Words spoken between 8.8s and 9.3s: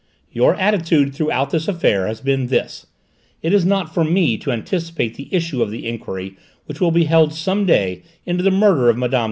of Mme.